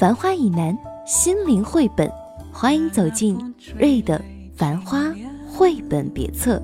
[0.00, 2.10] 繁花以南，心灵绘本，
[2.50, 3.36] 欢迎走进
[3.78, 4.18] 瑞的
[4.56, 5.02] 《繁花》
[5.46, 6.58] 绘本别册。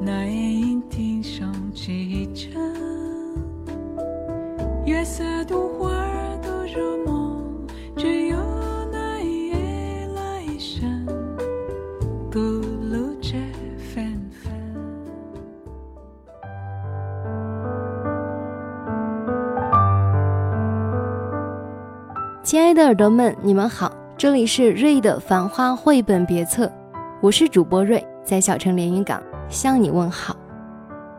[0.00, 2.50] 那夜莺啼声齐着，
[4.86, 6.99] 月色独花儿都入
[22.50, 26.68] 亲爱的耳朵们，你们好，这里是瑞的《繁花》绘本别册，
[27.20, 30.34] 我是主播瑞，在小城连云港向你问好。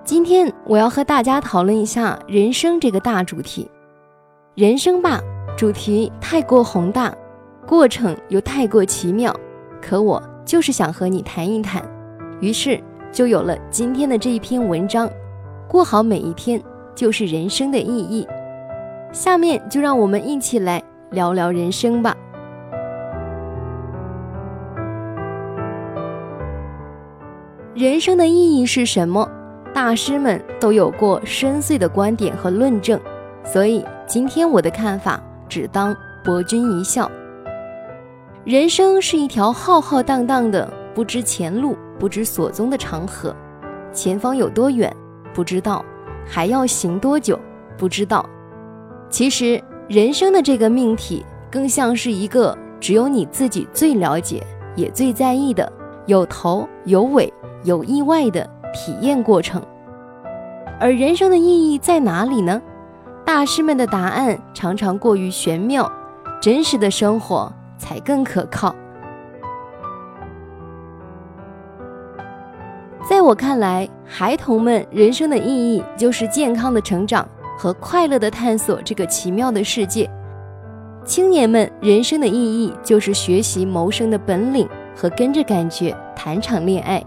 [0.03, 3.71] 今天我要和大家讨论一下人生这个大主题。
[4.55, 5.21] 人生吧，
[5.57, 7.15] 主题太过宏大，
[7.65, 9.33] 过程又太过奇妙，
[9.81, 11.81] 可我就是想和你谈一谈，
[12.41, 12.77] 于是
[13.09, 15.09] 就有了今天的这一篇文章。
[15.65, 16.61] 过好每一天，
[16.93, 18.27] 就是人生的意义。
[19.13, 20.83] 下面就让我们一起来。
[21.11, 22.15] 聊聊人生吧。
[27.75, 29.29] 人生的意义是什么？
[29.73, 32.99] 大师们都有过深邃的观点和论证，
[33.43, 37.09] 所以今天我的看法只当博君一笑。
[38.43, 43.35] 人生是一条浩浩荡荡的不知前路、不知所踪的长河，
[43.93, 44.93] 前方有多远
[45.33, 45.83] 不知道，
[46.25, 47.39] 还要行多久
[47.77, 48.25] 不知道。
[49.09, 49.61] 其实。
[49.91, 54.41] 人生的这个命题，更像是一个只有你自己最了解、
[54.73, 55.69] 也最在意的
[56.05, 57.31] 有头有尾、
[57.65, 59.61] 有意外的体验过程。
[60.79, 62.61] 而人生的意义在哪里呢？
[63.25, 65.91] 大师们的答案常常过于玄妙，
[66.41, 68.73] 真实的生活才更可靠。
[73.09, 77.27] 在我看来，孩童们人生的意义就是健康的成长。
[77.61, 80.09] 和快乐的探索这个奇妙的世界，
[81.05, 87.03] 青年们人生的意义就是学习谋生的本领和跟着感觉谈场恋爱。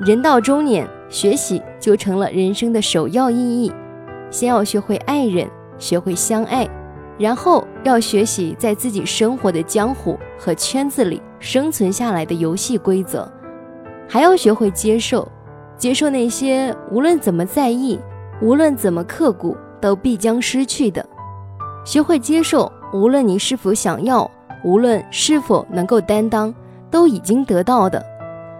[0.00, 3.72] 人到中年，学习就成了人生的首要意义。
[4.28, 5.48] 先要学会爱人，
[5.78, 6.68] 学会相爱，
[7.16, 13.30] 然后要学习在自己生活的江湖和圈子里生存下来的游戏规则，
[14.08, 15.30] 还要学会接受，
[15.76, 18.00] 接受那些无论怎么在意。
[18.40, 21.04] 无论怎么刻骨，都必将失去的。
[21.84, 24.30] 学会接受，无论你是否想要，
[24.64, 26.54] 无论是否能够担当，
[26.90, 28.04] 都已经得到的。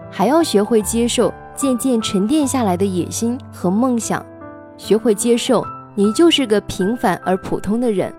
[0.09, 4.23] 还要学会接受渐渐沉淀下来的野心和梦想。
[4.77, 5.65] 学会接受，
[5.95, 8.13] 你就是个平凡而普通的人。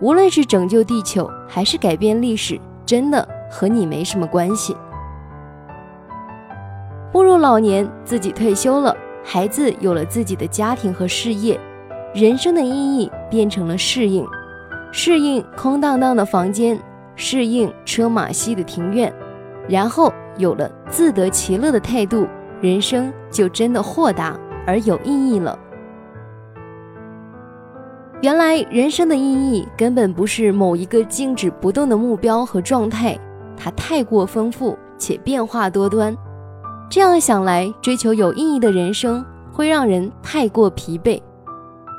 [0.00, 4.76] 无论是拯救地球，还是改变历史，真的和你没什么关系。
[7.12, 8.96] 步入老年，自己退休了。
[9.28, 11.58] 孩子有了自己的家庭和事业，
[12.14, 14.24] 人生的意义变成了适应，
[14.92, 16.80] 适应空荡荡的房间，
[17.16, 19.12] 适应车马稀的庭院，
[19.68, 22.24] 然后有了自得其乐的态度，
[22.60, 25.58] 人生就真的豁达而有意义了。
[28.22, 33.18] 原来人生的意义根本不是某一个静止不动的目标和状态，
[33.56, 36.16] 它太过丰富且变化多端。
[36.88, 41.20] 这样想来，追求有意义的人生会让人太过疲惫，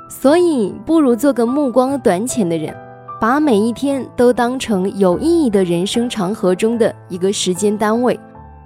[0.09, 2.73] 所以不如做个目光短浅的人，
[3.19, 8.17] 把每一天都当成有意义的人生长河中的一个时间单位。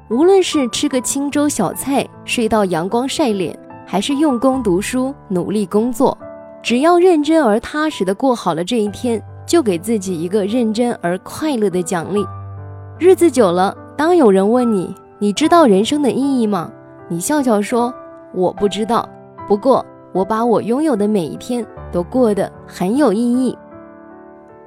[0.09, 6.17] 无论是吃个清粥小菜，睡到阳光晒脸，还是用功读书、努力工作，
[6.61, 12.25] 只要认真而踏实的过好了这一天，就给自己一个认真而快乐的奖励。
[12.99, 16.71] 日子久了，当有人问你，你知道人生的意义吗？
[17.07, 17.93] 你笑笑说
[18.33, 19.07] ：“我不知道。”
[19.47, 23.55] 不过，我把我拥有的每一天都过得很有意义。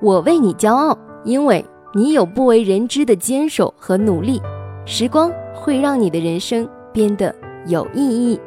[0.00, 4.40] 我为你骄傲，因为你有不为人知的坚守和努力。
[4.84, 7.34] 时光会让你的人生变得
[7.66, 8.40] 有意义。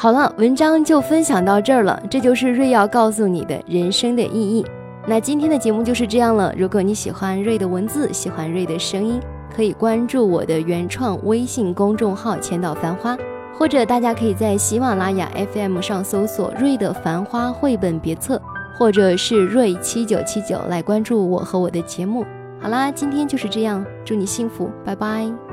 [0.00, 2.00] 好了，文章就分享到这儿了。
[2.08, 4.64] 这就是瑞要告诉你的人生的意义。
[5.08, 6.54] 那今天的节目就是这样了。
[6.56, 9.20] 如果你喜欢瑞的文字，喜欢瑞的声音，
[9.52, 13.18] 可以关注我的原创微信公众号“千岛繁花”，
[13.58, 18.40] 或者大家可以在喜马拉雅 FM 上搜索“瑞的繁花绘本别册”，
[18.78, 22.24] 或者是“瑞七九七九”来关注我和我的节目。
[22.60, 25.47] 好啦，今天就是这样，祝你幸福，拜拜。